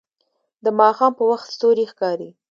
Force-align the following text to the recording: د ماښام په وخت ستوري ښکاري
د 0.63 0.65
ماښام 0.79 1.11
په 1.19 1.23
وخت 1.31 1.47
ستوري 1.55 1.85
ښکاري 1.91 2.29